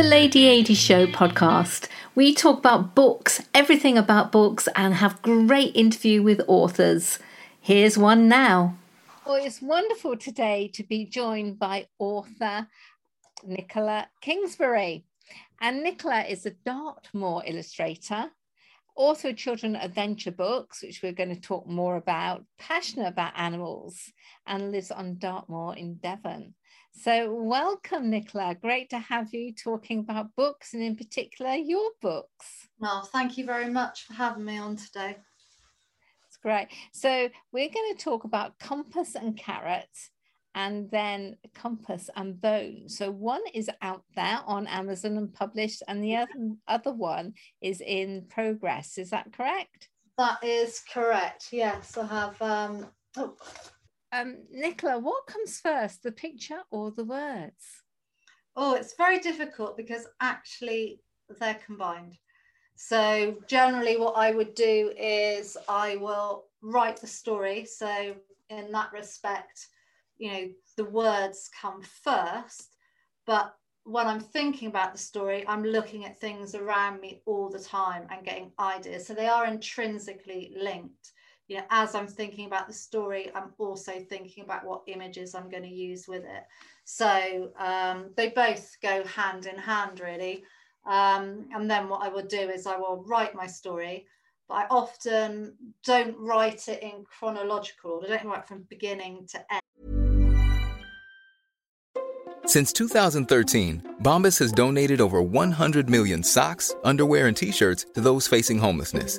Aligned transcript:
the 0.00 0.08
Lady 0.08 0.46
80 0.46 0.72
Show 0.72 1.06
podcast. 1.08 1.86
We 2.14 2.34
talk 2.34 2.60
about 2.60 2.94
books, 2.94 3.42
everything 3.52 3.98
about 3.98 4.32
books, 4.32 4.66
and 4.74 4.94
have 4.94 5.20
great 5.20 5.76
interview 5.76 6.22
with 6.22 6.40
authors. 6.48 7.18
Here's 7.60 7.98
one 7.98 8.26
now. 8.26 8.78
Well, 9.26 9.34
it's 9.34 9.60
wonderful 9.60 10.16
today 10.16 10.70
to 10.72 10.82
be 10.84 11.04
joined 11.04 11.58
by 11.58 11.88
author 11.98 12.66
Nicola 13.44 14.08
Kingsbury. 14.22 15.04
And 15.60 15.82
Nicola 15.82 16.22
is 16.22 16.46
a 16.46 16.52
Dartmoor 16.64 17.42
illustrator, 17.46 18.30
author 18.96 19.28
of 19.28 19.36
children 19.36 19.76
adventure 19.76 20.32
books, 20.32 20.82
which 20.82 21.02
we're 21.02 21.12
going 21.12 21.34
to 21.34 21.40
talk 21.42 21.66
more 21.66 21.96
about, 21.96 22.46
passionate 22.58 23.08
about 23.08 23.34
animals, 23.36 24.10
and 24.46 24.72
lives 24.72 24.90
on 24.90 25.18
Dartmoor 25.18 25.76
in 25.76 25.96
Devon. 25.96 26.54
So, 26.92 27.32
welcome, 27.32 28.10
Nicola. 28.10 28.54
Great 28.54 28.90
to 28.90 28.98
have 28.98 29.32
you 29.32 29.54
talking 29.54 30.00
about 30.00 30.34
books 30.36 30.74
and, 30.74 30.82
in 30.82 30.96
particular, 30.96 31.54
your 31.54 31.90
books. 32.02 32.68
Well, 32.78 33.08
thank 33.12 33.38
you 33.38 33.46
very 33.46 33.70
much 33.70 34.04
for 34.04 34.12
having 34.12 34.44
me 34.44 34.58
on 34.58 34.76
today. 34.76 35.16
It's 36.26 36.36
great. 36.36 36.68
So, 36.92 37.30
we're 37.52 37.70
going 37.70 37.96
to 37.96 38.04
talk 38.04 38.24
about 38.24 38.58
compass 38.58 39.14
and 39.14 39.36
carrot 39.36 39.88
and 40.54 40.90
then 40.90 41.36
compass 41.54 42.10
and 42.16 42.38
bone. 42.38 42.88
So, 42.88 43.10
one 43.10 43.42
is 43.54 43.70
out 43.80 44.02
there 44.14 44.40
on 44.46 44.66
Amazon 44.66 45.16
and 45.16 45.32
published, 45.32 45.82
and 45.88 46.04
the 46.04 46.16
other, 46.16 46.32
other 46.68 46.92
one 46.92 47.32
is 47.62 47.80
in 47.80 48.26
progress. 48.28 48.98
Is 48.98 49.10
that 49.10 49.32
correct? 49.32 49.88
That 50.18 50.44
is 50.44 50.82
correct. 50.92 51.46
Yes, 51.50 51.96
I 51.96 52.06
have. 52.06 52.42
Um, 52.42 52.88
oh 53.16 53.36
um, 54.12 54.38
Nicola, 54.50 54.98
what 54.98 55.26
comes 55.26 55.60
first, 55.60 56.02
the 56.02 56.12
picture 56.12 56.60
or 56.70 56.90
the 56.90 57.04
words? 57.04 57.82
Oh, 58.56 58.74
it's 58.74 58.94
very 58.96 59.18
difficult 59.18 59.76
because 59.76 60.06
actually 60.20 61.00
they're 61.38 61.58
combined. 61.66 62.16
So 62.76 63.36
generally 63.46 63.96
what 63.98 64.16
I 64.16 64.32
would 64.32 64.54
do 64.54 64.92
is 64.98 65.56
I 65.68 65.96
will 65.96 66.46
write 66.62 67.00
the 67.00 67.06
story. 67.06 67.64
So 67.64 68.14
in 68.48 68.72
that 68.72 68.92
respect, 68.92 69.66
you 70.18 70.32
know, 70.32 70.48
the 70.76 70.84
words 70.84 71.50
come 71.60 71.82
first, 71.82 72.74
but 73.26 73.54
when 73.84 74.06
I'm 74.06 74.20
thinking 74.20 74.68
about 74.68 74.92
the 74.92 74.98
story, 74.98 75.44
I'm 75.46 75.64
looking 75.64 76.04
at 76.04 76.20
things 76.20 76.54
around 76.54 77.00
me 77.00 77.22
all 77.26 77.48
the 77.48 77.58
time 77.58 78.06
and 78.10 78.24
getting 78.24 78.52
ideas. 78.58 79.06
So 79.06 79.14
they 79.14 79.28
are 79.28 79.46
intrinsically 79.46 80.54
linked 80.58 81.12
you 81.50 81.56
know, 81.56 81.64
as 81.70 81.96
I'm 81.96 82.06
thinking 82.06 82.46
about 82.46 82.68
the 82.68 82.72
story, 82.72 83.28
I'm 83.34 83.52
also 83.58 83.94
thinking 84.08 84.44
about 84.44 84.64
what 84.64 84.82
images 84.86 85.34
I'm 85.34 85.50
going 85.50 85.64
to 85.64 85.68
use 85.68 86.06
with 86.06 86.22
it. 86.22 86.44
So 86.84 87.50
um, 87.58 88.10
they 88.16 88.28
both 88.28 88.76
go 88.80 89.02
hand 89.04 89.46
in 89.46 89.58
hand, 89.58 89.98
really. 89.98 90.44
Um, 90.86 91.48
and 91.52 91.68
then 91.68 91.88
what 91.88 92.04
I 92.04 92.08
will 92.08 92.22
do 92.22 92.38
is 92.38 92.68
I 92.68 92.76
will 92.76 93.02
write 93.04 93.34
my 93.34 93.48
story, 93.48 94.06
but 94.48 94.54
I 94.54 94.66
often 94.70 95.56
don't 95.84 96.16
write 96.20 96.68
it 96.68 96.84
in 96.84 97.04
chronological 97.04 97.94
order. 97.94 98.14
I 98.14 98.18
don't 98.18 98.26
write 98.30 98.46
from 98.46 98.64
beginning 98.70 99.26
to 99.32 99.44
end. 99.52 99.62
Since 102.46 102.72
2013, 102.74 103.96
Bombas 104.02 104.38
has 104.38 104.52
donated 104.52 105.00
over 105.00 105.20
100 105.20 105.90
million 105.90 106.22
socks, 106.22 106.72
underwear, 106.84 107.26
and 107.26 107.36
t-shirts 107.36 107.86
to 107.94 108.00
those 108.00 108.28
facing 108.28 108.58
homelessness 108.58 109.18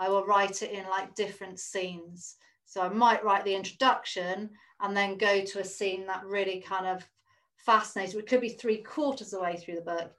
I 0.00 0.08
will 0.08 0.24
write 0.24 0.62
it 0.62 0.72
in 0.72 0.88
like 0.88 1.14
different 1.14 1.60
scenes. 1.60 2.36
So 2.64 2.80
I 2.80 2.88
might 2.88 3.22
write 3.22 3.44
the 3.44 3.54
introduction 3.54 4.50
and 4.80 4.96
then 4.96 5.18
go 5.18 5.44
to 5.44 5.60
a 5.60 5.64
scene 5.64 6.06
that 6.06 6.24
really 6.24 6.60
kind 6.60 6.86
of 6.86 7.06
fascinates. 7.58 8.14
It 8.14 8.26
could 8.26 8.40
be 8.40 8.48
three 8.48 8.78
quarters 8.78 9.32
of 9.32 9.40
the 9.40 9.44
way 9.44 9.56
through 9.56 9.74
the 9.74 9.82
book. 9.82 10.12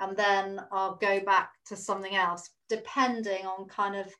And 0.00 0.16
then 0.16 0.60
I'll 0.72 0.96
go 0.96 1.20
back 1.20 1.52
to 1.66 1.76
something 1.76 2.16
else, 2.16 2.50
depending 2.68 3.46
on 3.46 3.68
kind 3.68 3.94
of, 3.94 4.12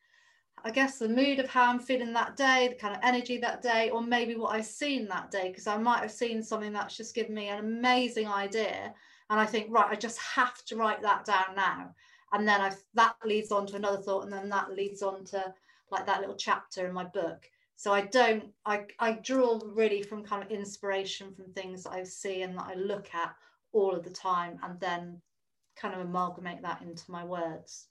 I 0.65 0.71
guess, 0.71 0.99
the 0.99 1.09
mood 1.09 1.41
of 1.41 1.49
how 1.49 1.69
I'm 1.69 1.81
feeling 1.81 2.13
that 2.13 2.37
day, 2.37 2.69
the 2.69 2.75
kind 2.77 2.95
of 2.95 3.01
energy 3.03 3.39
that 3.39 3.61
day, 3.61 3.91
or 3.91 4.03
maybe 4.03 4.37
what 4.37 4.55
I've 4.55 4.67
seen 4.67 5.09
that 5.09 5.33
day, 5.33 5.49
because 5.49 5.67
I 5.67 5.79
might 5.79 6.01
have 6.01 6.13
seen 6.13 6.43
something 6.45 6.73
that's 6.73 6.97
just 6.97 7.15
given 7.15 7.35
me 7.35 7.49
an 7.49 7.59
amazing 7.59 8.29
idea. 8.29 8.95
And 9.31 9.41
I 9.41 9.47
think, 9.47 9.67
right, 9.71 9.91
I 9.91 9.97
just 9.97 10.19
have 10.21 10.65
to 10.67 10.77
write 10.77 11.03
that 11.03 11.25
down 11.25 11.57
now 11.57 11.95
and 12.33 12.47
then 12.47 12.61
I 12.61 12.73
that 12.95 13.15
leads 13.25 13.53
on 13.53 13.67
to 13.67 13.77
another 13.77 14.03
thought, 14.03 14.25
and 14.25 14.33
then 14.33 14.49
that 14.51 14.73
leads 14.73 15.03
on 15.03 15.25
to 15.27 15.55
like 15.91 16.07
that 16.07 16.21
little 16.21 16.37
chapter 16.37 16.87
in 16.87 16.93
my 16.93 17.05
book. 17.05 17.45
So 17.77 17.93
I 17.93 18.03
don't 18.03 18.45
I 18.65 18.87
I 18.99 19.13
draw 19.13 19.61
really 19.65 20.03
from 20.03 20.25
kind 20.25 20.43
of 20.43 20.51
inspiration 20.51 21.33
from 21.35 21.53
things 21.53 21.85
that 21.85 21.93
I 21.93 22.03
see 22.05 22.43
and 22.43 22.57
that 22.59 22.67
I 22.69 22.75
look 22.75 23.15
at 23.15 23.35
all 23.73 23.95
of 23.95 24.05
the 24.05 24.11
time, 24.11 24.59
and 24.63 24.79
then 24.81 25.21
kind 25.77 25.95
of 25.95 26.01
amalgamate 26.01 26.63
that 26.63 26.83
into 26.83 27.11
my 27.11 27.25
words. 27.25 27.87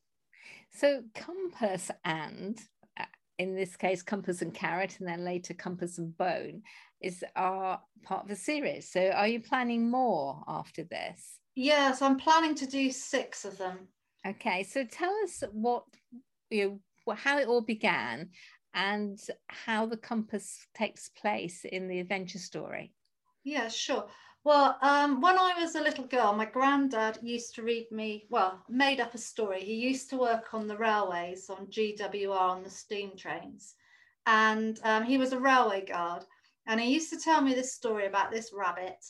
So 0.72 1.04
compass 1.16 1.90
and 2.04 2.60
uh, 3.00 3.06
in 3.38 3.56
this 3.56 3.76
case 3.76 4.04
compass 4.04 4.42
and 4.42 4.54
carrot 4.54 4.98
and 5.00 5.08
then 5.08 5.24
later 5.24 5.54
compass 5.54 5.98
and 5.98 6.16
bone 6.18 6.64
is 7.02 7.24
are 7.36 7.80
part 8.04 8.24
of 8.24 8.30
the 8.30 8.36
series 8.36 8.92
so 8.92 9.10
are 9.10 9.28
you 9.28 9.40
planning 9.40 9.90
more 9.90 10.44
after 10.48 10.84
this 10.84 11.40
yes 11.56 12.02
i'm 12.02 12.18
planning 12.18 12.56
to 12.56 12.66
do 12.66 12.92
six 12.92 13.46
of 13.46 13.58
them 13.58 13.88
Okay, 14.26 14.64
so 14.64 14.84
tell 14.84 15.14
us 15.24 15.44
what 15.52 15.84
you 16.50 16.80
know, 17.08 17.14
how 17.14 17.38
it 17.38 17.48
all 17.48 17.62
began 17.62 18.30
and 18.74 19.20
how 19.48 19.86
the 19.86 19.98
compass 19.98 20.68
takes 20.76 21.10
place 21.10 21.66
in 21.66 21.88
the 21.88 22.00
adventure 22.00 22.40
story. 22.40 22.94
Yeah, 23.44 23.70
sure. 23.70 24.08
Well, 24.44 24.78
um, 24.82 25.20
when 25.20 25.38
I 25.38 25.60
was 25.60 25.76
a 25.76 25.82
little 25.82 26.06
girl, 26.06 26.34
my 26.34 26.46
granddad 26.46 27.20
used 27.22 27.56
to 27.56 27.64
read 27.64 27.88
me, 27.92 28.28
well, 28.30 28.64
made 28.70 29.00
up 29.00 29.14
a 29.14 29.18
story. 29.18 29.62
He 29.62 29.74
used 29.74 30.10
to 30.10 30.18
work 30.18 30.54
on 30.54 30.68
the 30.68 30.78
railways, 30.78 31.50
on 31.50 31.68
GWR, 31.68 32.30
on 32.32 32.64
the 32.64 32.70
steam 32.70 33.12
trains. 33.18 33.76
And 34.26 34.80
um, 34.84 35.04
he 35.04 35.18
was 35.18 35.34
a 35.34 35.40
railway 35.40 35.86
guard. 35.86 36.24
And 36.68 36.80
he 36.80 36.94
used 36.94 37.10
to 37.12 37.20
tell 37.20 37.42
me 37.42 37.56
this 37.56 37.74
story 37.74 38.06
about 38.06 38.32
this 38.32 38.52
rabbit 38.54 39.04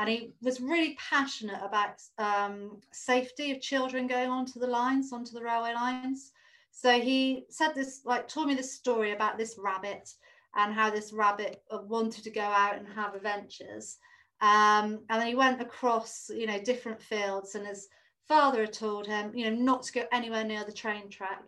and 0.00 0.08
he 0.08 0.32
was 0.40 0.62
really 0.62 0.96
passionate 1.10 1.60
about 1.62 2.00
um, 2.16 2.80
safety 2.90 3.50
of 3.50 3.60
children 3.60 4.06
going 4.06 4.30
onto 4.30 4.58
the 4.58 4.66
lines, 4.66 5.12
onto 5.12 5.34
the 5.34 5.42
railway 5.42 5.74
lines. 5.74 6.32
So 6.70 6.98
he 6.98 7.44
said 7.50 7.74
this, 7.74 8.00
like, 8.06 8.26
told 8.26 8.48
me 8.48 8.54
this 8.54 8.72
story 8.72 9.12
about 9.12 9.36
this 9.36 9.58
rabbit 9.58 10.08
and 10.56 10.72
how 10.72 10.88
this 10.88 11.12
rabbit 11.12 11.62
uh, 11.70 11.80
wanted 11.86 12.24
to 12.24 12.30
go 12.30 12.40
out 12.40 12.78
and 12.78 12.88
have 12.88 13.14
adventures. 13.14 13.98
Um, 14.40 15.00
and 15.10 15.20
then 15.20 15.26
he 15.26 15.34
went 15.34 15.60
across, 15.60 16.30
you 16.30 16.46
know, 16.46 16.58
different 16.58 17.02
fields, 17.02 17.54
and 17.54 17.66
his 17.66 17.88
father 18.26 18.62
had 18.62 18.72
told 18.72 19.06
him, 19.06 19.32
you 19.34 19.50
know, 19.50 19.54
not 19.54 19.82
to 19.82 19.92
go 19.92 20.04
anywhere 20.12 20.44
near 20.44 20.64
the 20.64 20.72
train 20.72 21.10
track. 21.10 21.42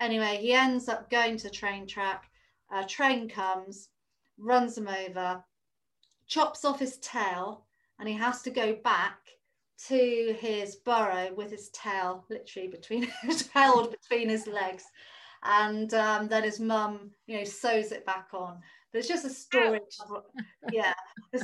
Anyway, 0.00 0.38
he 0.40 0.54
ends 0.54 0.88
up 0.88 1.10
going 1.10 1.36
to 1.36 1.44
the 1.44 1.50
train 1.50 1.86
track. 1.86 2.30
A 2.72 2.82
train 2.82 3.28
comes, 3.28 3.90
runs 4.38 4.78
him 4.78 4.88
over, 4.88 5.44
chops 6.28 6.64
off 6.64 6.80
his 6.80 6.96
tail, 6.98 7.66
and 8.00 8.08
he 8.08 8.14
has 8.16 8.42
to 8.42 8.50
go 8.50 8.74
back 8.82 9.18
to 9.88 10.36
his 10.38 10.76
burrow 10.76 11.32
with 11.34 11.50
his 11.50 11.70
tail 11.70 12.24
literally 12.28 12.68
between 12.68 13.08
held 13.54 13.90
between 13.92 14.28
his 14.28 14.46
legs. 14.46 14.84
And 15.42 15.94
um, 15.94 16.28
then 16.28 16.42
his 16.42 16.60
mum 16.60 17.12
you 17.26 17.38
know 17.38 17.44
sews 17.44 17.92
it 17.92 18.04
back 18.04 18.28
on. 18.32 18.58
But 18.92 18.98
it's 18.98 19.08
just 19.08 19.24
a 19.24 19.30
story 19.30 19.80
yeah. 20.72 20.94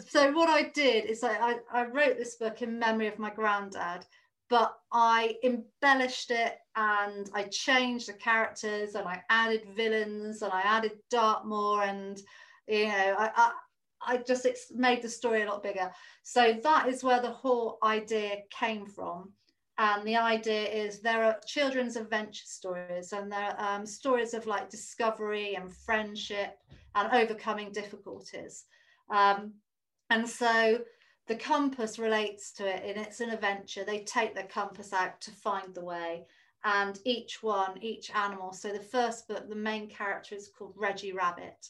So 0.08 0.32
what 0.32 0.48
i 0.48 0.70
did 0.74 1.04
is 1.04 1.22
I, 1.22 1.36
I, 1.38 1.56
I 1.72 1.84
wrote 1.86 2.18
this 2.18 2.34
book 2.34 2.60
in 2.60 2.78
memory 2.78 3.06
of 3.06 3.20
my 3.20 3.30
granddad 3.30 4.04
but 4.48 4.76
I 4.92 5.36
embellished 5.42 6.30
it 6.30 6.58
and 6.76 7.28
I 7.34 7.44
changed 7.44 8.08
the 8.08 8.12
characters 8.14 8.94
and 8.94 9.06
I 9.06 9.22
added 9.28 9.62
villains 9.76 10.42
and 10.42 10.52
I 10.52 10.60
added 10.60 10.92
Dartmoor 11.10 11.82
and 11.82 12.20
you 12.68 12.86
know 12.86 13.16
I, 13.18 13.30
I, 13.34 13.52
I 14.06 14.18
just 14.18 14.46
made 14.74 15.02
the 15.02 15.08
story 15.08 15.42
a 15.42 15.46
lot 15.46 15.62
bigger. 15.62 15.90
So 16.22 16.58
that 16.62 16.88
is 16.88 17.04
where 17.04 17.20
the 17.20 17.30
whole 17.30 17.78
idea 17.82 18.38
came 18.50 18.86
from. 18.86 19.32
And 19.78 20.06
the 20.06 20.16
idea 20.16 20.62
is 20.62 21.00
there 21.00 21.24
are 21.24 21.38
children's 21.46 21.96
adventure 21.96 22.46
stories 22.46 23.12
and 23.12 23.30
there 23.30 23.54
are 23.58 23.76
um, 23.76 23.84
stories 23.84 24.32
of 24.32 24.46
like 24.46 24.70
discovery 24.70 25.54
and 25.54 25.70
friendship 25.70 26.58
and 26.94 27.12
overcoming 27.12 27.72
difficulties. 27.72 28.64
Um, 29.10 29.52
and 30.08 30.26
so 30.26 30.80
the 31.26 31.36
compass 31.36 31.98
relates 31.98 32.52
to 32.52 32.66
it 32.66 32.82
and 32.84 33.04
it's 33.04 33.20
an 33.20 33.30
adventure 33.30 33.84
they 33.84 34.00
take 34.04 34.34
their 34.34 34.44
compass 34.46 34.92
out 34.92 35.20
to 35.20 35.30
find 35.30 35.74
the 35.74 35.84
way 35.84 36.24
and 36.64 37.00
each 37.04 37.42
one 37.42 37.76
each 37.82 38.10
animal 38.14 38.52
so 38.52 38.72
the 38.72 38.80
first 38.80 39.26
book 39.28 39.48
the 39.48 39.54
main 39.54 39.88
character 39.88 40.34
is 40.34 40.48
called 40.56 40.72
reggie 40.76 41.12
rabbit 41.12 41.68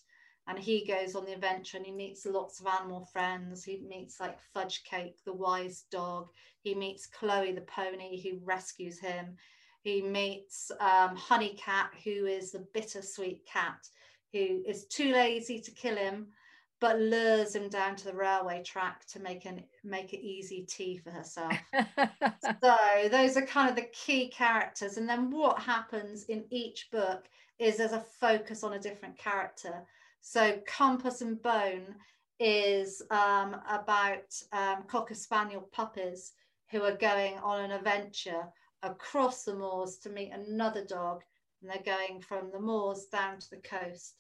and 0.49 0.59
he 0.59 0.85
goes 0.85 1.15
on 1.15 1.25
the 1.25 1.33
adventure 1.33 1.77
and 1.77 1.87
he 1.87 1.93
meets 1.93 2.27
lots 2.27 2.61
of 2.61 2.67
animal 2.67 3.05
friends 3.13 3.65
he 3.65 3.83
meets 3.89 4.21
like 4.21 4.39
fudge 4.55 4.85
cake 4.85 5.17
the 5.25 5.33
wise 5.33 5.85
dog 5.91 6.29
he 6.63 6.75
meets 6.75 7.07
chloe 7.07 7.53
the 7.53 7.61
pony 7.63 8.21
who 8.21 8.39
rescues 8.45 8.99
him 8.99 9.37
he 9.83 10.03
meets 10.03 10.71
um, 10.81 11.15
honey 11.17 11.55
cat 11.59 11.91
who 12.05 12.27
is 12.27 12.53
the 12.53 12.67
bittersweet 12.75 13.47
cat 13.47 13.89
who 14.33 14.63
is 14.67 14.87
too 14.87 15.13
lazy 15.13 15.61
to 15.61 15.71
kill 15.71 15.97
him 15.97 16.27
but 16.81 16.99
lures 16.99 17.55
him 17.55 17.69
down 17.69 17.97
to 17.97 18.05
the 18.05 18.13
railway 18.13 18.63
track 18.63 19.07
to 19.07 19.21
make 19.21 19.47
an 19.47 19.63
make 19.83 20.13
it 20.13 20.21
easy 20.21 20.63
tea 20.69 20.99
for 20.99 21.11
herself. 21.11 21.55
so 22.63 23.09
those 23.11 23.37
are 23.37 23.47
kind 23.47 23.71
of 23.71 23.77
the 23.77 23.89
key 23.93 24.29
characters, 24.29 24.97
and 24.97 25.09
then 25.09 25.31
what 25.31 25.59
happens 25.59 26.25
in 26.25 26.45
each 26.51 26.89
book 26.93 27.25
is 27.59 27.79
there's 27.79 27.93
a 27.93 28.05
focus 28.21 28.63
on 28.63 28.75
a 28.75 28.79
different 28.79 29.17
character. 29.17 29.87
So 30.21 30.61
Compass 30.67 31.21
and 31.21 31.41
Bone 31.43 31.95
is 32.39 33.03
um, 33.11 33.57
about 33.69 34.35
um, 34.53 34.85
cocker 34.87 35.15
spaniel 35.15 35.69
puppies 35.73 36.33
who 36.71 36.83
are 36.83 36.97
going 36.97 37.39
on 37.39 37.65
an 37.65 37.71
adventure 37.71 38.45
across 38.83 39.45
the 39.45 39.55
moors 39.55 39.99
to 39.99 40.11
meet 40.11 40.33
another 40.33 40.85
dog, 40.85 41.23
and 41.61 41.71
they're 41.71 41.97
going 41.97 42.21
from 42.21 42.51
the 42.51 42.61
moors 42.61 43.07
down 43.07 43.39
to 43.39 43.51
the 43.51 43.57
coast 43.57 44.17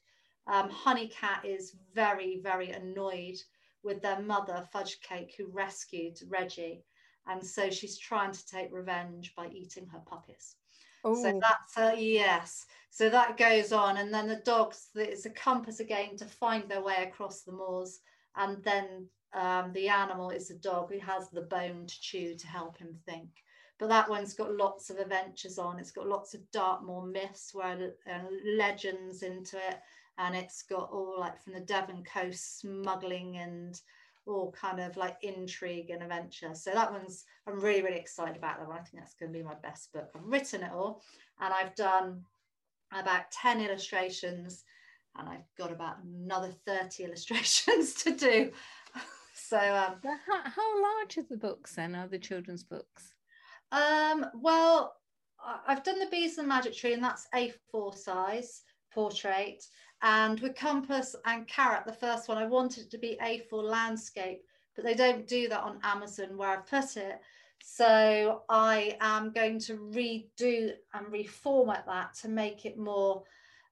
um, 0.46 0.70
Honeycat 0.70 1.44
is 1.44 1.76
very, 1.93 2.40
very 2.40 2.70
annoyed 2.70 3.37
with 3.82 4.00
their 4.00 4.20
mother, 4.20 4.66
Fudge 4.72 5.00
Cake, 5.00 5.34
who 5.37 5.46
rescued 5.46 6.19
Reggie. 6.28 6.84
And 7.26 7.44
so 7.44 7.70
she's 7.70 7.99
trying 7.99 8.32
to 8.32 8.46
take 8.46 8.72
revenge 8.72 9.34
by 9.34 9.49
eating 9.49 9.87
her 9.88 10.02
puppies. 10.06 10.56
Ooh. 11.06 11.14
So 11.23 11.41
that's 11.41 11.76
a 11.79 12.00
yes. 12.00 12.67
So 12.91 13.08
that 13.11 13.37
goes 13.37 13.73
on. 13.73 13.99
And 13.99 14.12
then 14.12 14.29
the 14.29 14.37
dogs, 14.44 14.88
it's 14.94 15.26
a 15.26 15.31
compass 15.31 15.81
again 15.81 16.17
to 16.17 16.25
find 16.25 16.69
their 16.69 16.82
way 16.82 16.97
across 17.03 17.43
the 17.43 17.53
moors. 17.53 18.00
And 18.37 18.62
then 18.64 19.08
um, 19.35 19.73
the 19.73 19.88
animal 19.88 20.31
is 20.31 20.49
the 20.49 20.55
dog 20.55 20.93
who 20.93 21.00
has 21.00 21.29
the 21.29 21.43
bone 21.43 21.87
to 21.87 22.00
chew 22.00 22.37
to 22.37 22.47
help 22.47 22.79
him 22.79 22.97
think. 23.05 23.29
But 23.79 23.91
that 23.91 24.08
one's 24.08 24.32
got 24.32 24.55
lots 24.55 24.88
of 24.88 24.97
adventures 24.97 25.58
on. 25.58 25.79
It's 25.79 25.91
got 25.91 26.08
lots 26.08 26.32
of 26.32 26.50
Dartmoor 26.50 27.06
myths, 27.06 27.50
where 27.52 27.93
uh, 28.11 28.20
legends 28.56 29.23
into 29.23 29.59
it 29.59 29.76
and 30.19 30.35
it's 30.35 30.62
got 30.62 30.91
all 30.91 31.17
like 31.19 31.43
from 31.43 31.52
the 31.52 31.61
Devon 31.61 32.02
coast 32.05 32.61
smuggling 32.61 33.37
and 33.37 33.81
all 34.26 34.52
kind 34.52 34.81
of 34.81 34.96
like 34.96 35.17
intrigue 35.23 35.90
and 35.90 36.02
adventure. 36.02 36.55
So 36.55 36.73
that 36.73 36.93
one's 36.93 37.25
I'm 37.46 37.61
really 37.61 37.82
really 37.82 37.99
excited 37.99 38.37
about 38.37 38.58
that 38.58 38.69
one. 38.69 38.78
I 38.78 38.82
think 38.82 39.02
that's 39.02 39.14
going 39.14 39.32
to 39.32 39.38
be 39.38 39.44
my 39.44 39.55
best 39.62 39.93
book. 39.93 40.11
I've 40.14 40.25
written 40.25 40.62
it 40.62 40.73
all, 40.73 41.02
and 41.40 41.52
I've 41.52 41.75
done 41.75 42.23
about 42.93 43.31
ten 43.31 43.61
illustrations, 43.61 44.64
and 45.17 45.28
I've 45.28 45.46
got 45.56 45.73
about 45.73 45.96
another 46.05 46.52
thirty 46.67 47.05
illustrations 47.05 47.94
to 48.02 48.12
do. 48.12 48.52
so 49.34 49.58
um, 49.58 49.96
how, 50.05 50.50
how 50.50 50.82
large 50.82 51.19
are 51.19 51.26
the 51.28 51.37
books 51.37 51.75
then? 51.75 51.94
Are 51.94 52.08
the 52.08 52.19
children's 52.19 52.64
books? 52.64 53.14
Um, 53.73 54.26
well, 54.34 54.94
I've 55.67 55.84
done 55.84 55.99
the 55.99 56.06
Bees 56.06 56.38
and 56.38 56.46
the 56.46 56.55
Magic 56.55 56.75
Tree, 56.75 56.94
and 56.94 57.02
that's 57.02 57.28
A4 57.34 57.94
size 57.94 58.62
portrait. 58.96 59.62
And 60.02 60.40
with 60.40 60.56
Compass 60.56 61.14
and 61.26 61.46
Carrot, 61.46 61.84
the 61.87 61.93
first 61.93 62.28
one, 62.28 62.38
I 62.38 62.46
wanted 62.46 62.84
it 62.84 62.90
to 62.90 62.98
be 62.98 63.19
A4 63.22 63.62
landscape, 63.62 64.43
but 64.75 64.84
they 64.84 64.94
don't 64.94 65.26
do 65.26 65.48
that 65.48 65.62
on 65.62 65.78
Amazon 65.82 66.37
where 66.37 66.50
I've 66.50 66.66
put 66.66 66.96
it. 66.96 67.20
So 67.62 68.43
I 68.48 68.96
am 69.00 69.32
going 69.32 69.58
to 69.60 69.75
redo 69.76 70.72
and 70.94 71.06
reformat 71.06 71.84
that 71.87 72.14
to 72.22 72.28
make 72.28 72.64
it 72.64 72.78
more 72.78 73.22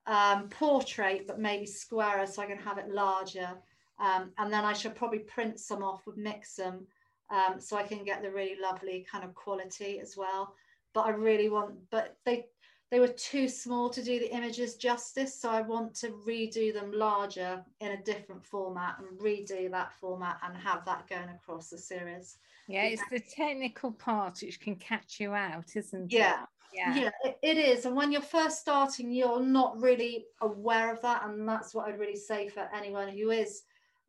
um, 0.06 0.48
portrait, 0.48 1.26
but 1.26 1.40
maybe 1.40 1.66
squarer 1.66 2.26
so 2.26 2.42
I 2.42 2.46
can 2.46 2.58
have 2.58 2.78
it 2.78 2.88
larger. 2.88 3.50
Um, 3.98 4.32
and 4.38 4.52
then 4.52 4.64
I 4.64 4.72
should 4.72 4.94
probably 4.94 5.20
print 5.20 5.58
some 5.58 5.82
off 5.82 6.06
with 6.06 6.18
Mixam 6.18 6.86
um, 7.30 7.58
so 7.58 7.76
I 7.76 7.84
can 7.84 8.04
get 8.04 8.22
the 8.22 8.30
really 8.30 8.56
lovely 8.60 9.06
kind 9.10 9.24
of 9.24 9.34
quality 9.34 10.00
as 10.00 10.16
well. 10.16 10.54
But 10.92 11.06
I 11.06 11.10
really 11.10 11.48
want, 11.48 11.74
but 11.90 12.16
they 12.24 12.46
they 12.94 13.00
were 13.00 13.08
too 13.08 13.48
small 13.48 13.90
to 13.90 14.04
do 14.04 14.20
the 14.20 14.32
images 14.32 14.76
justice. 14.76 15.40
So 15.40 15.50
I 15.50 15.62
want 15.62 15.96
to 15.96 16.10
redo 16.24 16.72
them 16.72 16.92
larger 16.92 17.60
in 17.80 17.90
a 17.90 18.02
different 18.04 18.44
format 18.44 19.00
and 19.00 19.18
redo 19.18 19.68
that 19.72 19.92
format 19.94 20.38
and 20.44 20.56
have 20.56 20.84
that 20.84 21.08
going 21.08 21.28
across 21.30 21.70
the 21.70 21.76
series. 21.76 22.38
Yeah, 22.68 22.84
it's 22.84 23.02
the 23.10 23.18
technical 23.18 23.90
part 23.90 24.38
which 24.42 24.60
can 24.60 24.76
catch 24.76 25.18
you 25.18 25.34
out, 25.34 25.74
isn't 25.74 26.12
yeah. 26.12 26.44
it? 26.44 26.48
Yeah. 26.72 26.94
Yeah, 26.94 27.10
it, 27.24 27.38
it 27.42 27.58
is. 27.58 27.84
And 27.84 27.96
when 27.96 28.12
you're 28.12 28.22
first 28.22 28.60
starting, 28.60 29.10
you're 29.10 29.42
not 29.42 29.76
really 29.82 30.26
aware 30.40 30.92
of 30.92 31.02
that. 31.02 31.24
And 31.24 31.48
that's 31.48 31.74
what 31.74 31.88
I'd 31.88 31.98
really 31.98 32.14
say 32.14 32.46
for 32.48 32.68
anyone 32.72 33.08
who 33.08 33.32
is 33.32 33.62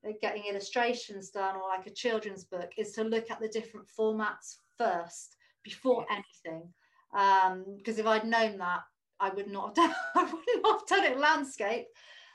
uh, 0.08 0.12
getting 0.22 0.44
illustrations 0.48 1.32
done 1.32 1.56
or 1.56 1.68
like 1.68 1.88
a 1.88 1.92
children's 1.92 2.44
book 2.44 2.70
is 2.78 2.92
to 2.92 3.04
look 3.04 3.32
at 3.32 3.40
the 3.40 3.48
different 3.48 3.88
formats 3.88 4.58
first 4.78 5.38
before 5.64 6.06
yeah. 6.08 6.18
anything 6.18 6.72
because 7.12 8.00
um, 8.00 8.00
if 8.00 8.06
I'd 8.06 8.26
known 8.26 8.58
that, 8.58 8.82
I 9.20 9.30
would 9.30 9.48
not 9.48 9.68
have 9.68 9.76
done, 9.76 9.96
I 10.16 10.24
would 10.24 10.64
not 10.64 10.80
have 10.80 10.88
done 10.88 11.12
it 11.12 11.20
landscape. 11.20 11.86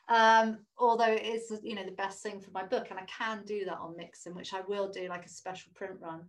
Um, 0.08 0.58
although 0.76 1.12
it 1.12 1.24
is, 1.24 1.52
you 1.62 1.76
know, 1.76 1.84
the 1.84 1.92
best 1.92 2.22
thing 2.22 2.40
for 2.40 2.50
my 2.50 2.64
book, 2.64 2.88
and 2.90 2.98
I 2.98 3.04
can 3.04 3.44
do 3.44 3.64
that 3.66 3.78
on 3.78 3.94
Mixam, 3.94 4.34
which 4.34 4.52
I 4.54 4.60
will 4.66 4.88
do 4.88 5.08
like 5.08 5.24
a 5.24 5.28
special 5.28 5.70
print 5.74 5.94
run. 6.00 6.22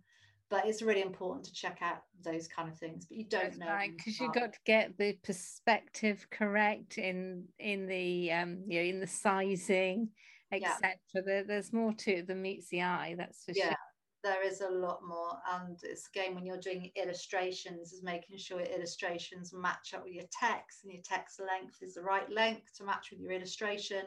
But 0.50 0.66
it's 0.66 0.82
really 0.82 1.00
important 1.00 1.46
to 1.46 1.52
check 1.52 1.78
out 1.80 2.02
those 2.22 2.46
kind 2.46 2.68
of 2.68 2.78
things. 2.78 3.06
But 3.06 3.16
you 3.16 3.24
don't 3.24 3.44
That's 3.44 3.58
know 3.58 3.66
right 3.66 3.90
because 3.96 4.20
you've 4.20 4.34
got 4.34 4.52
to 4.52 4.58
get 4.66 4.96
the 4.98 5.14
perspective 5.24 6.26
correct 6.30 6.98
in 6.98 7.44
in 7.58 7.86
the 7.86 8.30
um, 8.32 8.58
you 8.68 8.80
know 8.80 8.86
in 8.86 9.00
the 9.00 9.06
sizing, 9.06 10.10
etc. 10.52 10.76
Yeah. 11.14 11.20
There, 11.24 11.44
there's 11.44 11.72
more 11.72 11.94
to 11.94 12.12
it 12.18 12.26
than 12.26 12.42
meets 12.42 12.68
the 12.68 12.82
eye. 12.82 13.14
That's 13.16 13.44
for 13.44 13.52
yeah. 13.52 13.68
sure 13.68 13.76
there 14.22 14.46
is 14.46 14.60
a 14.60 14.68
lot 14.68 15.00
more 15.06 15.36
and 15.54 15.78
it's 15.82 16.08
again 16.08 16.34
when 16.34 16.46
you're 16.46 16.60
doing 16.60 16.90
illustrations 16.96 17.92
is 17.92 18.02
making 18.02 18.38
sure 18.38 18.60
your 18.60 18.68
illustrations 18.68 19.52
match 19.52 19.94
up 19.94 20.04
with 20.04 20.12
your 20.12 20.24
text 20.38 20.84
and 20.84 20.92
your 20.92 21.02
text 21.02 21.40
length 21.40 21.82
is 21.82 21.94
the 21.94 22.02
right 22.02 22.30
length 22.30 22.76
to 22.76 22.84
match 22.84 23.10
with 23.10 23.20
your 23.20 23.32
illustration 23.32 24.04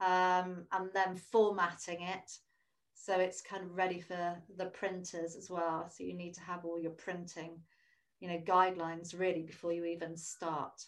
um, 0.00 0.66
and 0.72 0.90
then 0.92 1.16
formatting 1.16 2.02
it 2.02 2.30
so 2.94 3.18
it's 3.18 3.40
kind 3.40 3.62
of 3.62 3.74
ready 3.76 4.00
for 4.00 4.36
the 4.56 4.66
printers 4.66 5.36
as 5.36 5.48
well. 5.48 5.88
So 5.88 6.04
you 6.04 6.14
need 6.14 6.34
to 6.34 6.40
have 6.40 6.64
all 6.64 6.78
your 6.78 6.92
printing 6.92 7.52
you 8.20 8.28
know 8.28 8.38
guidelines 8.38 9.16
really 9.18 9.42
before 9.42 9.72
you 9.72 9.84
even 9.84 10.16
start. 10.16 10.84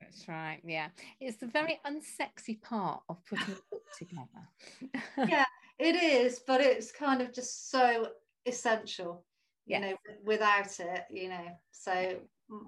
That's 0.00 0.26
right 0.26 0.60
yeah. 0.64 0.88
It's 1.20 1.36
the 1.36 1.46
very 1.46 1.78
unsexy 1.86 2.60
part 2.60 3.02
of 3.08 3.24
putting 3.26 3.54
a 3.54 3.58
book 3.70 3.82
together. 3.96 5.28
Yeah 5.30 5.44
it 5.80 5.96
is, 5.96 6.40
but 6.46 6.60
it's 6.60 6.92
kind 6.92 7.22
of 7.22 7.32
just 7.32 7.70
so 7.70 8.08
essential, 8.46 9.24
you 9.66 9.80
know, 9.80 9.94
without 10.24 10.78
it, 10.78 11.04
you 11.10 11.28
know. 11.28 11.46
So 11.72 12.16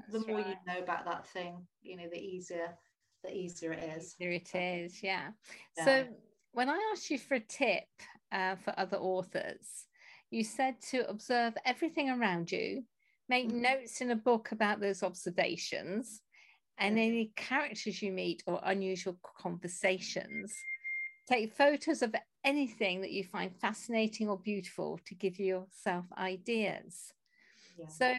That's 0.03 0.13
the 0.13 0.27
more 0.27 0.39
right. 0.39 0.49
you 0.49 0.55
know 0.67 0.81
about 0.81 1.05
that 1.05 1.27
thing, 1.29 1.67
you 1.83 1.97
know, 1.97 2.09
the 2.11 2.21
easier 2.21 2.75
the 3.23 3.37
easier 3.37 3.73
it 3.73 3.85
is. 3.97 4.17
There 4.19 4.33
it 4.33 4.55
is, 4.55 5.03
yeah. 5.03 5.29
yeah. 5.77 5.85
So 5.85 6.05
when 6.53 6.69
I 6.69 6.79
asked 6.93 7.11
you 7.11 7.19
for 7.19 7.35
a 7.35 7.41
tip 7.41 7.85
uh, 8.33 8.57
for 8.57 8.75
other 8.77 8.97
authors, 8.97 9.87
you 10.31 10.43
said 10.45 10.81
to 10.91 11.09
observe 11.09 11.55
everything 11.65 12.11
around 12.11 12.51
you, 12.51 12.85
make 13.29 13.49
mm-hmm. 13.49 13.63
notes 13.63 14.01
in 14.01 14.11
a 14.11 14.17
book 14.17 14.53
about 14.53 14.81
those 14.81 15.03
observations, 15.03 16.23
and 16.79 16.99
any 16.99 17.33
characters 17.37 18.03
you 18.03 18.11
meet 18.11 18.43
or 18.47 18.61
unusual 18.65 19.19
conversations. 19.39 20.53
Take 21.29 21.53
photos 21.53 22.03
of 22.03 22.15
anything 22.45 23.01
that 23.01 23.13
you 23.13 23.25
find 23.25 23.55
fascinating 23.55 24.29
or 24.29 24.39
beautiful 24.39 24.99
to 25.07 25.15
give 25.15 25.39
yourself 25.39 26.05
ideas. 26.19 27.13
Yeah. 27.79 27.89
So 27.89 28.15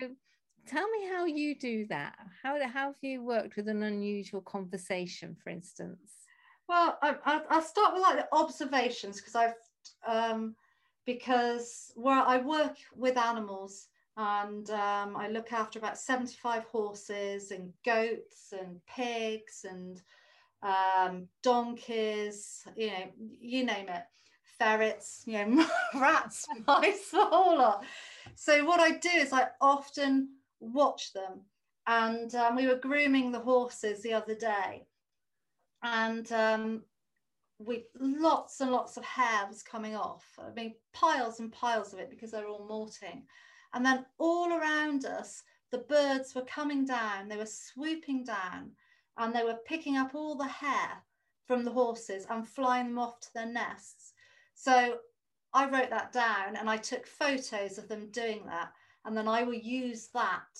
tell 0.67 0.89
me 0.89 1.07
how 1.09 1.25
you 1.25 1.55
do 1.55 1.85
that. 1.87 2.15
How, 2.41 2.59
how 2.67 2.87
have 2.87 2.95
you 3.01 3.23
worked 3.23 3.55
with 3.55 3.67
an 3.67 3.83
unusual 3.83 4.41
conversation, 4.41 5.35
for 5.43 5.49
instance? 5.49 6.11
Well, 6.69 6.97
I, 7.01 7.41
will 7.51 7.61
start 7.61 7.93
with 7.93 8.01
like 8.01 8.17
the 8.17 8.27
observations 8.35 9.17
because 9.17 9.35
I've 9.35 9.53
um, 10.07 10.55
because 11.05 11.91
where 11.95 12.21
I 12.21 12.37
work 12.37 12.77
with 12.95 13.17
animals 13.17 13.87
and 14.15 14.69
um, 14.69 15.17
I 15.17 15.27
look 15.27 15.51
after 15.51 15.79
about 15.79 15.97
75 15.97 16.63
horses 16.65 17.51
and 17.51 17.73
goats 17.85 18.53
and 18.57 18.79
pigs 18.87 19.65
and 19.69 20.01
um, 20.63 21.27
donkeys, 21.41 22.63
you 22.75 22.87
know, 22.87 23.11
you 23.17 23.65
name 23.65 23.89
it, 23.89 24.03
ferrets, 24.57 25.23
you 25.25 25.45
know, 25.45 25.65
rats, 25.95 26.45
mice, 26.67 27.09
the 27.09 27.25
whole 27.25 27.57
lot. 27.57 27.83
So 28.35 28.65
what 28.65 28.79
I 28.79 28.91
do 28.91 29.09
is 29.09 29.33
I 29.33 29.47
often 29.61 30.29
watch 30.59 31.13
them. 31.13 31.41
And 31.85 32.33
um, 32.35 32.55
we 32.55 32.67
were 32.67 32.75
grooming 32.75 33.31
the 33.31 33.39
horses 33.39 34.01
the 34.01 34.13
other 34.13 34.35
day, 34.35 34.85
and 35.83 36.31
um, 36.31 36.83
we 37.59 37.83
lots 37.99 38.61
and 38.61 38.71
lots 38.71 38.95
of 38.95 39.03
hair 39.03 39.45
was 39.49 39.63
coming 39.63 39.93
off. 39.93 40.25
I 40.39 40.53
mean, 40.53 40.75
piles 40.93 41.41
and 41.41 41.51
piles 41.51 41.91
of 41.91 41.99
it 41.99 42.09
because 42.09 42.31
they're 42.31 42.47
all 42.47 42.65
molting. 42.69 43.23
And 43.73 43.85
then 43.85 44.05
all 44.17 44.53
around 44.53 45.05
us, 45.05 45.43
the 45.71 45.79
birds 45.79 46.35
were 46.35 46.45
coming 46.45 46.85
down, 46.85 47.27
they 47.27 47.35
were 47.37 47.45
swooping 47.45 48.23
down, 48.23 48.71
and 49.17 49.33
they 49.33 49.43
were 49.43 49.59
picking 49.65 49.97
up 49.97 50.15
all 50.15 50.35
the 50.35 50.47
hair 50.47 51.03
from 51.45 51.63
the 51.63 51.71
horses 51.71 52.25
and 52.29 52.47
flying 52.47 52.87
them 52.87 52.99
off 52.99 53.19
to 53.19 53.33
their 53.33 53.45
nests. 53.45 54.13
So 54.55 54.97
I 55.53 55.69
wrote 55.69 55.89
that 55.89 56.11
down 56.13 56.55
and 56.55 56.69
I 56.69 56.77
took 56.77 57.05
photos 57.05 57.77
of 57.77 57.87
them 57.87 58.09
doing 58.11 58.45
that. 58.47 58.71
And 59.05 59.15
then 59.15 59.27
I 59.27 59.43
will 59.43 59.53
use 59.53 60.07
that 60.13 60.59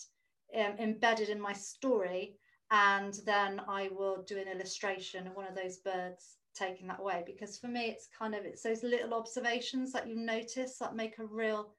um, 0.55 0.75
embedded 0.77 1.29
in 1.29 1.39
my 1.39 1.53
story. 1.53 2.37
And 2.71 3.13
then 3.25 3.61
I 3.67 3.89
will 3.91 4.23
do 4.27 4.37
an 4.37 4.47
illustration 4.47 5.27
of 5.27 5.35
one 5.35 5.47
of 5.47 5.55
those 5.55 5.77
birds 5.77 6.37
taking 6.53 6.87
that 6.87 6.99
away. 6.99 7.23
Because 7.25 7.57
for 7.57 7.67
me, 7.67 7.85
it's 7.85 8.07
kind 8.17 8.35
of, 8.35 8.45
it's 8.45 8.63
those 8.63 8.83
little 8.83 9.13
observations 9.13 9.91
that 9.93 10.07
you 10.07 10.15
notice 10.15 10.77
that 10.77 10.95
make 10.95 11.17
a 11.19 11.25
real 11.25 11.73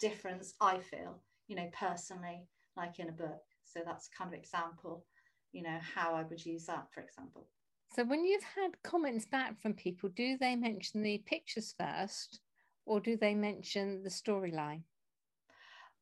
difference, 0.00 0.54
I 0.60 0.78
feel, 0.78 1.20
you 1.46 1.56
know, 1.56 1.68
personally, 1.72 2.46
like 2.76 2.98
in 2.98 3.08
a 3.08 3.12
book. 3.12 3.42
So 3.64 3.80
that's 3.84 4.08
kind 4.08 4.32
of 4.32 4.38
example, 4.38 5.04
you 5.52 5.62
know, 5.62 5.78
how 5.94 6.14
I 6.14 6.22
would 6.22 6.44
use 6.44 6.66
that, 6.66 6.86
for 6.92 7.00
example. 7.00 7.46
So 7.94 8.04
when 8.04 8.24
you've 8.24 8.44
had 8.44 8.80
comments 8.82 9.26
back 9.26 9.60
from 9.60 9.74
people, 9.74 10.10
do 10.10 10.36
they 10.38 10.54
mention 10.54 11.02
the 11.02 11.18
pictures 11.26 11.74
first 11.78 12.40
or 12.86 13.00
do 13.00 13.16
they 13.16 13.34
mention 13.34 14.02
the 14.02 14.08
storyline? 14.08 14.82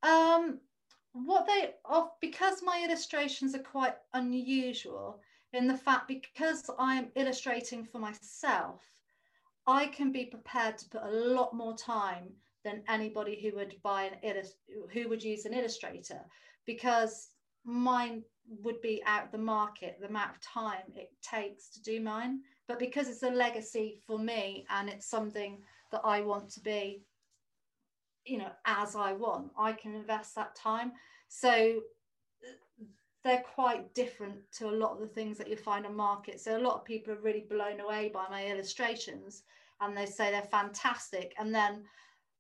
Um, 0.03 0.61
what 1.13 1.47
they 1.47 1.75
of 1.87 2.11
because 2.21 2.63
my 2.63 2.83
illustrations 2.85 3.55
are 3.55 3.61
quite 3.61 3.95
unusual 4.15 5.21
in 5.53 5.67
the 5.67 5.77
fact 5.77 6.09
because 6.09 6.71
I'm 6.79 7.09
illustrating 7.17 7.85
for 7.85 7.99
myself, 7.99 8.83
I 9.67 9.87
can 9.87 10.13
be 10.13 10.27
prepared 10.27 10.79
to 10.79 10.89
put 10.89 11.03
a 11.03 11.11
lot 11.11 11.55
more 11.55 11.77
time 11.77 12.29
than 12.65 12.83
anybody 12.89 13.41
who 13.41 13.57
would 13.57 13.75
buy 13.83 14.05
an 14.05 14.43
who 14.93 15.09
would 15.09 15.23
use 15.23 15.47
an 15.47 15.55
illustrator 15.55 16.21
because 16.67 17.31
mine 17.65 18.23
would 18.63 18.81
be 18.81 19.03
out 19.07 19.31
the 19.31 19.39
market 19.39 19.99
the 20.01 20.07
amount 20.07 20.31
of 20.31 20.41
time 20.41 20.83
it 20.95 21.11
takes 21.23 21.69
to 21.71 21.83
do 21.83 22.01
mine. 22.01 22.41
But 22.67 22.79
because 22.79 23.09
it's 23.09 23.23
a 23.23 23.31
legacy 23.31 24.01
for 24.07 24.19
me 24.19 24.67
and 24.71 24.89
it's 24.89 25.07
something 25.07 25.59
that 25.91 26.03
i 26.05 26.21
want 26.21 26.51
to 26.51 26.61
be 26.61 27.03
you 28.27 28.37
know 28.37 28.51
as 28.67 28.95
i 28.95 29.11
want 29.15 29.51
i 29.59 29.73
can 29.73 29.95
invest 29.95 30.35
that 30.35 30.55
time. 30.55 30.93
So 31.29 31.81
they're 33.25 33.45
quite 33.55 33.93
different 33.95 34.39
to 34.53 34.69
a 34.69 34.71
lot 34.71 34.93
of 34.93 35.01
the 35.01 35.07
things 35.07 35.37
that 35.39 35.49
you 35.49 35.57
find 35.57 35.85
on 35.85 35.95
market. 35.95 36.41
So 36.41 36.57
a 36.57 36.63
lot 36.63 36.77
of 36.77 36.85
people 36.85 37.13
are 37.13 37.21
really 37.21 37.45
blown 37.49 37.81
away 37.81 38.11
by 38.13 38.25
my 38.31 38.47
illustrations 38.47 39.43
and 39.81 39.97
they 39.97 40.07
say 40.07 40.31
they're 40.31 40.43
fantastic. 40.43 41.35
And 41.39 41.55
then 41.55 41.83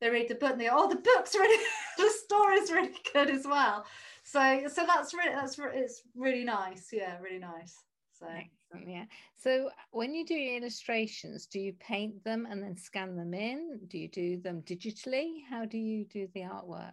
they 0.00 0.08
read 0.08 0.28
the 0.28 0.36
book 0.36 0.52
and 0.52 0.60
they 0.60 0.66
go, 0.66 0.74
oh, 0.74 0.88
the 0.88 0.96
book's 0.96 1.34
really, 1.34 1.62
the 1.98 2.10
story's 2.24 2.70
really 2.70 2.96
good 3.12 3.30
as 3.30 3.44
well. 3.44 3.84
So, 4.30 4.64
so 4.68 4.84
that's 4.86 5.14
really, 5.14 5.34
that's 5.34 5.58
it's 5.58 6.02
really 6.14 6.44
nice. 6.44 6.88
Yeah, 6.92 7.18
really 7.18 7.38
nice. 7.38 7.74
So. 8.12 8.26
Excellent, 8.26 8.90
yeah. 8.90 9.04
So 9.38 9.70
when 9.92 10.14
you 10.14 10.26
do 10.26 10.34
your 10.34 10.58
illustrations, 10.58 11.46
do 11.46 11.58
you 11.58 11.72
paint 11.80 12.22
them 12.24 12.46
and 12.50 12.62
then 12.62 12.76
scan 12.76 13.16
them 13.16 13.32
in? 13.32 13.80
Do 13.88 13.96
you 13.96 14.08
do 14.08 14.38
them 14.38 14.62
digitally? 14.66 15.36
How 15.48 15.64
do 15.64 15.78
you 15.78 16.04
do 16.04 16.28
the 16.34 16.40
artwork? 16.40 16.92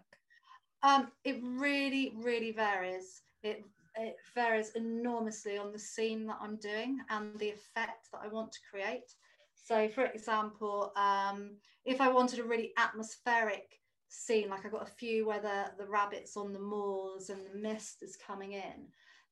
Um, 0.81 1.11
it 1.25 1.41
really, 1.43 2.13
really 2.15 2.53
varies. 2.53 3.23
It 3.43 3.65
it 3.97 4.15
varies 4.33 4.71
enormously 4.75 5.57
on 5.57 5.71
the 5.71 5.79
scene 5.79 6.27
that 6.27 6.37
I'm 6.41 6.57
doing 6.57 6.99
and 7.09 7.37
the 7.39 7.49
effect 7.49 8.07
that 8.11 8.21
I 8.23 8.27
want 8.27 8.51
to 8.53 8.59
create. 8.69 9.13
So, 9.55 9.89
for 9.89 10.05
example, 10.05 10.93
um, 10.95 11.57
if 11.85 11.99
I 11.99 12.09
wanted 12.09 12.39
a 12.39 12.43
really 12.43 12.71
atmospheric 12.77 13.79
scene, 14.15 14.49
like 14.49 14.65
I 14.65 14.69
got 14.69 14.87
a 14.87 14.91
few 14.91 15.27
where 15.27 15.41
the, 15.41 15.71
the 15.77 15.89
rabbits 15.89 16.37
on 16.37 16.53
the 16.53 16.59
moors 16.59 17.29
and 17.29 17.41
the 17.45 17.57
mist 17.57 18.01
is 18.01 18.17
coming 18.17 18.53
in, 18.53 18.87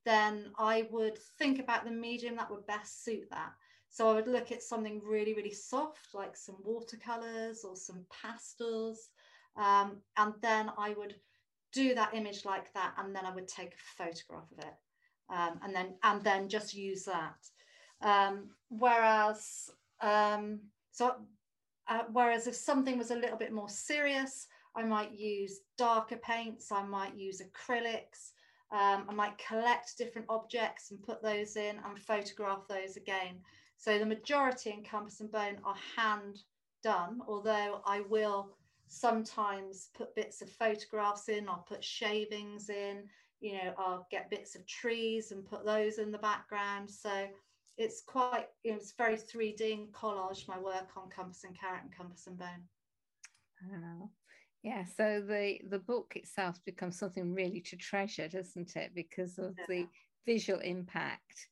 then 0.06 0.52
I 0.58 0.88
would 0.92 1.18
think 1.38 1.60
about 1.60 1.86
the 1.86 1.92
medium 1.92 2.36
that 2.36 2.52
would 2.52 2.68
best 2.68 3.04
suit 3.04 3.28
that. 3.32 3.52
So 3.90 4.10
I 4.10 4.13
would 4.13 4.28
look 4.28 4.52
at 4.52 4.63
something 4.63 5.02
really, 5.06 5.34
really 5.34 5.54
soft, 5.54 6.13
like 6.13 6.36
some 6.36 6.58
watercolors 6.63 7.63
or 7.63 7.75
some 7.75 8.06
pastels. 8.10 9.10
Um, 9.56 9.98
and 10.18 10.34
then 10.42 10.72
I 10.78 10.94
would 10.98 11.16
do 11.72 11.94
that 11.96 12.13
image 12.13 12.44
like 12.44 12.74
that. 12.74 12.96
And 12.98 13.16
then 13.16 13.25
I 13.25 13.34
would 13.34 13.48
take 13.48 13.74
a 13.74 14.04
photograph 14.04 14.52
of 14.52 14.66
it. 14.66 14.74
Um, 15.30 15.60
and 15.63 15.74
then 15.74 15.94
and 16.04 16.24
then 16.24 16.50
just 16.50 16.74
use 16.74 17.06
that. 17.06 17.36
Um, 18.02 18.50
whereas 18.70 19.70
um, 20.02 20.60
so, 20.92 21.16
uh, 21.88 22.04
whereas 22.12 22.48
if 22.48 22.56
something 22.56 22.98
was 22.98 23.12
a 23.12 23.16
little 23.16 23.38
bit 23.38 23.54
more 23.54 23.70
serious, 23.70 24.48
I 24.75 24.84
might 24.84 25.18
use 25.18 25.62
darker 25.77 26.18
paints, 26.18 26.72
I 26.72 26.84
might 26.84 27.15
use 27.15 27.42
acrylics, 27.42 28.32
um, 28.72 29.06
I 29.08 29.13
might 29.13 29.38
collect 29.38 29.98
different 29.98 30.27
objects 30.30 30.92
and 30.92 31.01
put 31.03 31.22
those 31.22 31.56
in 31.56 31.77
and 31.86 32.00
photograph 32.00 32.68
those 32.68 32.98
again. 32.98 33.39
So 33.77 34.00
the 34.00 34.06
majority 34.06 34.72
in 34.72 34.84
Compass 34.84 35.20
and 35.20 35.32
Bone 35.32 35.60
are 35.63 35.75
hand 35.96 36.39
done, 36.84 37.22
although 37.27 37.82
I 37.86 38.01
will 38.01 38.56
sometimes 38.88 39.89
put 39.94 40.15
bits 40.15 40.42
of 40.42 40.50
photographs 40.50 41.30
in, 41.30 41.48
I'll 41.48 41.65
put 41.68 41.84
shavings 41.84 42.70
in, 42.70 43.03
you 43.42 43.53
know, 43.53 43.74
I'll 43.77 44.08
get 44.10 44.30
bits 44.30 44.56
of 44.56 44.65
trees 44.65 45.32
and 45.32 45.46
put 45.46 45.65
those 45.65 45.98
in 45.98 46.12
the 46.12 46.18
background. 46.18 46.89
So 46.89 47.27
it's 47.77 48.01
quite 48.01 48.48
you 48.63 48.72
know, 48.72 48.77
it's 48.77 48.94
very 48.94 49.18
3D 49.18 49.74
and 49.74 49.92
collage 49.92 50.48
my 50.48 50.60
work 50.60 50.89
on 50.96 51.10
Compass 51.10 51.44
and 51.44 51.58
Carrot 51.60 51.84
and 51.84 51.96
Compass 51.96 52.27
and 52.27 52.38
Bone. 52.38 52.63
Yeah, 54.63 54.86
so 54.86 55.22
the 55.27 55.60
the 55.70 55.79
book 55.79 56.13
itself 56.15 56.63
becomes 56.65 56.98
something 56.98 57.34
really 57.34 57.60
to 57.62 57.75
treasure, 57.75 58.29
doesn't 58.29 58.77
it? 58.77 58.91
Because 58.96 59.38
of 59.38 59.53
yeah. 59.60 59.65
the 59.67 59.88
visual 60.25 60.62
impact 60.62 61.50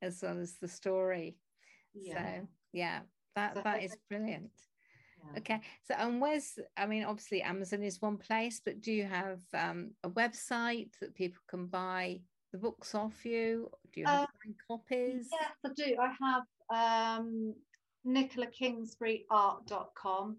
as 0.00 0.22
well 0.22 0.38
as 0.38 0.56
the 0.60 0.68
story. 0.68 1.36
Yeah. 1.92 2.14
So 2.14 2.48
yeah, 2.72 3.00
that 3.36 3.54
so 3.54 3.60
that 3.64 3.82
is 3.82 3.94
brilliant. 4.08 4.50
Yeah. 5.22 5.38
Okay, 5.38 5.60
so 5.86 5.94
and 5.98 6.22
where's 6.22 6.58
I 6.76 6.86
mean, 6.86 7.04
obviously 7.04 7.42
Amazon 7.42 7.82
is 7.82 8.00
one 8.00 8.16
place, 8.16 8.62
but 8.64 8.80
do 8.80 8.92
you 8.92 9.04
have 9.04 9.40
um, 9.52 9.90
a 10.02 10.08
website 10.08 10.92
that 11.00 11.14
people 11.14 11.42
can 11.48 11.66
buy 11.66 12.22
the 12.52 12.58
books 12.58 12.94
off 12.94 13.26
you? 13.26 13.70
Do 13.92 14.00
you 14.00 14.06
have 14.06 14.22
uh, 14.22 14.26
copies? 14.68 15.28
Yes, 15.30 15.50
I 15.66 15.68
do. 15.76 15.96
I 16.00 16.14
have 16.24 16.44
um, 17.20 17.54
nicolakingsburyart.com. 18.06 20.38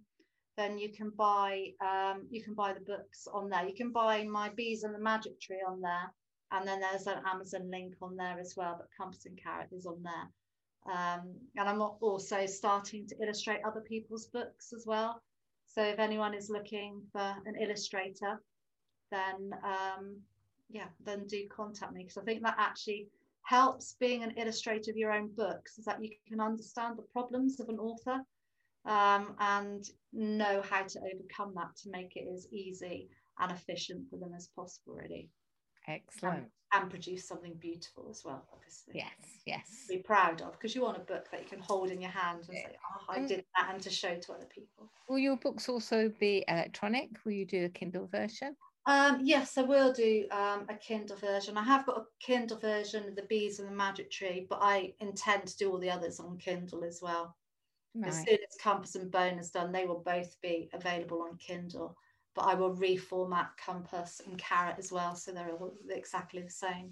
Then 0.57 0.77
you 0.77 0.89
can 0.89 1.09
buy 1.09 1.71
um, 1.81 2.27
you 2.29 2.41
can 2.41 2.53
buy 2.53 2.73
the 2.73 2.79
books 2.79 3.27
on 3.33 3.49
there. 3.49 3.67
You 3.67 3.75
can 3.75 3.91
buy 3.91 4.23
my 4.23 4.49
bees 4.49 4.83
and 4.83 4.95
the 4.95 4.99
magic 4.99 5.39
tree 5.41 5.63
on 5.67 5.81
there, 5.81 6.13
and 6.51 6.67
then 6.67 6.79
there's 6.79 7.07
an 7.07 7.21
Amazon 7.25 7.69
link 7.69 7.95
on 8.01 8.15
there 8.15 8.39
as 8.39 8.55
well. 8.55 8.75
But 8.77 8.87
Compass 8.97 9.25
and 9.25 9.41
Carrot 9.41 9.69
is 9.71 9.85
on 9.85 10.01
there. 10.01 10.29
Um, 10.87 11.33
and 11.57 11.67
I'm 11.67 11.81
also 11.81 12.45
starting 12.45 13.07
to 13.07 13.15
illustrate 13.21 13.61
other 13.65 13.81
people's 13.81 14.27
books 14.27 14.71
as 14.71 14.85
well. 14.85 15.21
So 15.67 15.83
if 15.83 15.99
anyone 15.99 16.33
is 16.33 16.49
looking 16.49 17.01
for 17.11 17.35
an 17.45 17.55
illustrator, 17.59 18.39
then 19.11 19.51
um, 19.63 20.17
yeah, 20.69 20.87
then 21.03 21.25
do 21.27 21.47
contact 21.49 21.93
me 21.93 22.03
because 22.03 22.17
I 22.17 22.23
think 22.23 22.43
that 22.43 22.55
actually 22.57 23.07
helps 23.43 23.95
being 23.99 24.23
an 24.23 24.31
illustrator 24.37 24.91
of 24.91 24.97
your 24.97 25.11
own 25.11 25.29
books 25.35 25.77
is 25.77 25.85
that 25.85 26.03
you 26.03 26.09
can 26.27 26.39
understand 26.39 26.97
the 26.97 27.03
problems 27.13 27.59
of 27.59 27.69
an 27.69 27.77
author 27.77 28.21
um, 28.85 29.35
and 29.39 29.85
know 30.13 30.61
how 30.69 30.83
to 30.83 30.99
overcome 30.99 31.53
that 31.55 31.75
to 31.83 31.89
make 31.89 32.15
it 32.15 32.27
as 32.33 32.47
easy 32.51 33.09
and 33.39 33.51
efficient 33.51 34.09
for 34.09 34.17
them 34.17 34.33
as 34.35 34.47
possible, 34.55 34.95
really. 34.95 35.29
Excellent. 35.87 36.49
And, 36.73 36.81
and 36.81 36.89
produce 36.89 37.27
something 37.27 37.53
beautiful 37.59 38.07
as 38.09 38.23
well, 38.25 38.43
obviously. 38.53 38.93
Yes, 38.95 39.41
yes. 39.45 39.85
Be 39.87 39.97
proud 39.97 40.41
of 40.41 40.53
because 40.53 40.73
you 40.73 40.81
want 40.81 40.97
a 40.97 41.01
book 41.01 41.25
that 41.31 41.41
you 41.41 41.47
can 41.47 41.59
hold 41.59 41.91
in 41.91 42.01
your 42.01 42.11
hand 42.11 42.39
and 42.47 42.57
say, 42.57 42.75
oh, 42.91 43.13
I 43.13 43.19
did 43.25 43.45
that, 43.55 43.73
and 43.73 43.81
to 43.83 43.89
show 43.89 44.15
to 44.15 44.33
other 44.33 44.47
people. 44.53 44.89
Will 45.07 45.19
your 45.19 45.37
books 45.37 45.69
also 45.69 46.11
be 46.19 46.43
electronic? 46.47 47.09
Will 47.23 47.33
you 47.33 47.45
do 47.45 47.65
a 47.65 47.69
Kindle 47.69 48.07
version? 48.07 48.55
Um, 48.87 49.21
yes, 49.23 49.57
I 49.57 49.63
will 49.63 49.91
do 49.93 50.25
um, 50.31 50.65
a 50.69 50.75
Kindle 50.75 51.17
version. 51.17 51.57
I 51.57 51.63
have 51.63 51.85
got 51.85 51.97
a 51.97 52.05
Kindle 52.19 52.57
version 52.57 53.07
of 53.07 53.15
the 53.15 53.23
Bees 53.23 53.59
and 53.59 53.67
the 53.67 53.75
Magic 53.75 54.11
Tree, 54.11 54.45
but 54.49 54.59
I 54.61 54.93
intend 54.99 55.47
to 55.47 55.57
do 55.57 55.71
all 55.71 55.79
the 55.79 55.89
others 55.89 56.19
on 56.19 56.37
Kindle 56.37 56.83
as 56.83 56.99
well. 57.01 57.35
As 58.03 58.17
soon 58.17 58.27
as 58.35 58.57
Compass 58.61 58.95
and 58.95 59.11
Bone 59.11 59.39
is 59.39 59.51
done, 59.51 59.71
they 59.71 59.85
will 59.85 60.01
both 60.05 60.35
be 60.41 60.69
available 60.73 61.21
on 61.23 61.37
Kindle. 61.37 61.97
but 62.35 62.41
I 62.41 62.53
will 62.53 62.75
reformat 62.75 63.55
Compass 63.57 64.21
and 64.25 64.37
Carrot 64.37 64.75
as 64.77 64.91
well, 64.91 65.15
so 65.15 65.31
they're 65.31 65.51
all 65.51 65.73
exactly 65.89 66.41
the 66.41 66.49
same. 66.49 66.91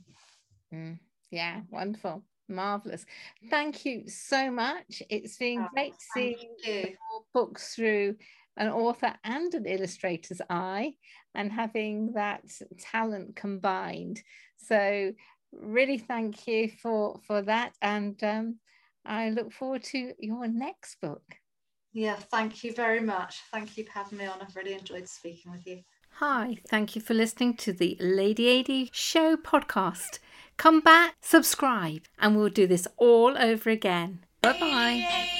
Mm, 0.73 0.99
yeah, 1.31 1.61
wonderful. 1.69 2.23
Marvelous. 2.47 3.05
Thank 3.49 3.85
you 3.85 4.07
so 4.07 4.49
much. 4.49 5.03
It's 5.09 5.37
been 5.37 5.61
oh, 5.61 5.67
great 5.73 5.93
to 5.93 6.05
see 6.13 6.97
books 7.33 7.75
through 7.75 8.15
an 8.57 8.69
author 8.69 9.13
and 9.23 9.53
an 9.53 9.65
illustrator's 9.65 10.41
eye 10.49 10.93
and 11.35 11.51
having 11.51 12.13
that 12.13 12.43
talent 12.79 13.35
combined. 13.35 14.21
So 14.57 15.11
really 15.51 15.97
thank 15.97 16.47
you 16.47 16.69
for 16.69 17.19
for 17.27 17.41
that 17.43 17.73
and 17.81 18.21
um, 18.23 18.59
I 19.05 19.29
look 19.29 19.51
forward 19.51 19.83
to 19.85 20.13
your 20.19 20.47
next 20.47 20.99
book. 21.01 21.23
Yeah, 21.91 22.15
thank 22.15 22.63
you 22.63 22.73
very 22.73 22.99
much. 22.99 23.41
Thank 23.51 23.77
you 23.77 23.85
for 23.85 23.91
having 23.91 24.17
me 24.17 24.25
on. 24.25 24.41
I've 24.41 24.55
really 24.55 24.73
enjoyed 24.73 25.07
speaking 25.07 25.51
with 25.51 25.65
you. 25.67 25.83
Hi, 26.17 26.57
thank 26.67 26.95
you 26.95 27.01
for 27.01 27.13
listening 27.13 27.55
to 27.57 27.73
the 27.73 27.97
Lady 27.99 28.59
AD 28.59 28.89
Show 28.95 29.35
podcast. 29.35 30.19
Come 30.57 30.79
back, 30.79 31.15
subscribe, 31.21 32.03
and 32.19 32.35
we'll 32.35 32.49
do 32.49 32.67
this 32.67 32.87
all 32.97 33.37
over 33.37 33.69
again. 33.69 34.25
Bye 34.41 34.59
bye. 34.59 35.39